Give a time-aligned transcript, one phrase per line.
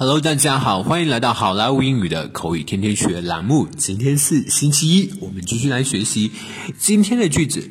[0.00, 3.66] Hello，大家好，欢迎来到好莱坞英语的口语天天学栏目。
[3.66, 6.30] 今天是星期一，我们继续来学习
[6.78, 7.68] 今天的句子。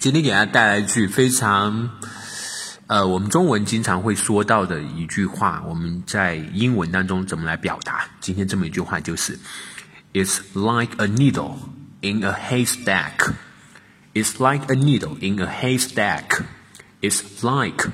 [0.00, 1.90] 今天给大家带来一句非常，
[2.88, 8.08] 呃，我们中文经常会说到的一句话，我们在英文当中怎么来表达？
[8.20, 9.38] 今天这么一句话就是
[10.12, 11.58] ：“It's like a needle
[12.00, 13.34] in a haystack.”
[14.14, 16.42] It's like a needle in a haystack.
[17.01, 17.89] It's like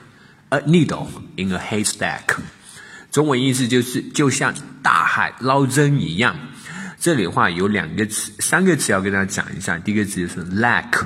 [0.50, 2.37] a needle in a haystack。
[3.11, 6.37] 中文意思就是就像大海捞针一样。
[7.00, 9.78] 这里的话有两个词、三个词要跟大家讲一下。
[9.78, 11.05] 第一个词就是 like，like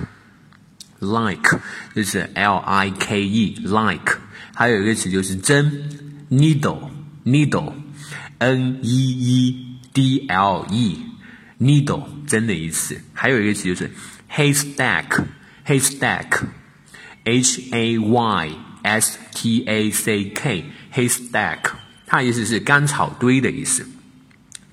[1.96, 4.20] 就是 l i k e，like。
[4.54, 5.90] 还有一个词就是针，
[6.30, 13.02] needle，needle，n e e d l e，needle 针的意思。
[13.14, 13.90] 还有一个词就是
[14.32, 16.44] haystack，haystack。
[17.25, 18.51] H A Y
[18.83, 21.59] S T A C K，haystack，
[22.07, 23.87] 它的意思是干草堆的意思。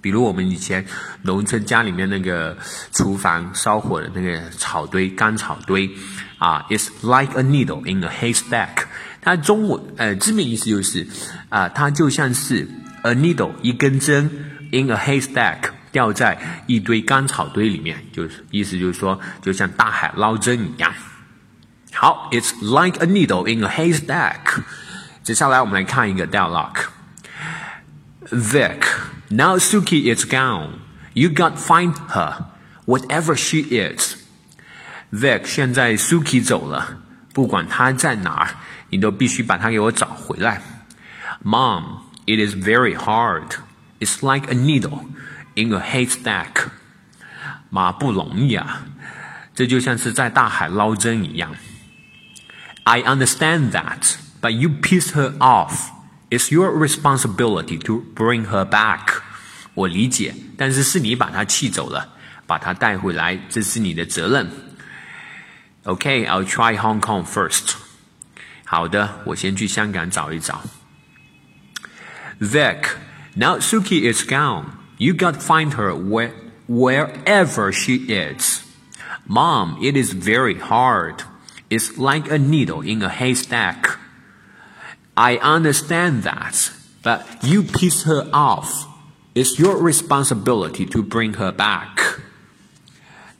[0.02, 0.86] 比如我们以前
[1.24, 2.58] 农村家里面那个
[2.94, 5.90] 厨房烧火的那个草堆，干草堆
[6.38, 8.86] 啊，It's like a needle in a haystack。
[9.22, 11.06] 它中文呃字面意思就是
[11.50, 12.68] 啊，它就像是
[13.02, 14.30] a needle 一根针
[14.72, 20.94] in a haystack 掉在一堆干草堆里面，就是意思就是说，就像大海捞针一样。
[21.99, 24.63] 好，It's like a needle in a haystack。
[25.23, 28.83] 接下来我们来看一个 dialogue。Vic,
[29.29, 30.81] now Suki is gone.
[31.13, 32.47] You got find her,
[32.87, 34.17] whatever she is.
[35.13, 36.99] Vic，现在 Suki 走了，
[37.33, 38.57] 不管她在哪儿，
[38.91, 40.61] 你都必须把她给我找回来。
[41.45, 43.57] Mom, it is very hard.
[44.01, 45.05] It's like a needle
[45.55, 46.69] in a haystack.
[47.71, 48.83] 妈不容易啊，
[49.55, 51.55] 这就像是在大海捞针一样。
[52.89, 55.91] I understand that, but you pissed her off.
[56.31, 59.23] It's your responsibility to bring her back.
[59.75, 62.15] 我理解，但是是你把她气走了，
[62.47, 64.51] 把她带回来，这是你的责任。
[65.85, 67.75] Okay, I'll try Hong Kong first.
[68.65, 70.63] 好的，我先去香港找一找。
[72.41, 72.97] Vic,
[73.35, 74.65] now Suki is gone.
[74.99, 76.33] You got to find her where,
[76.69, 78.63] wherever she is.
[79.27, 81.25] Mom, it is very hard
[81.71, 83.99] is like a needle in a haystack.
[85.17, 86.71] I understand that,
[87.03, 88.87] but you piss her off.
[89.35, 92.21] It's your responsibility to bring her back.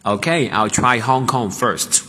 [0.05, 2.05] Okay, I'll try Hong Kong first.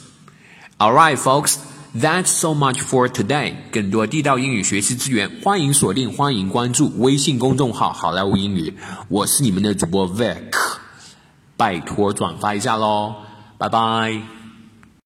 [0.79, 1.57] Alright, folks,
[1.93, 3.55] that's so much for today.
[3.71, 8.77] 更多地道英语学习资源，欢迎锁定，欢迎关注微信公众号“好莱坞英语”。
[9.07, 10.51] 我是你们的主播 Vic，
[11.55, 13.15] 拜托转发一下喽，
[13.57, 14.38] 拜拜。